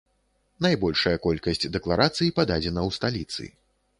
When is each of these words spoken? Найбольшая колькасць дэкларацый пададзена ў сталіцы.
Найбольшая 0.65 1.13
колькасць 1.25 1.69
дэкларацый 1.77 2.33
пададзена 2.39 2.81
ў 2.87 2.91
сталіцы. 3.01 3.43